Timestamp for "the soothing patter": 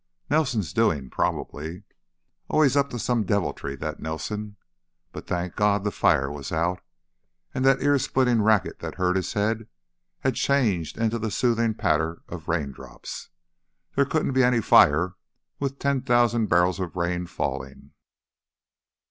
11.19-12.23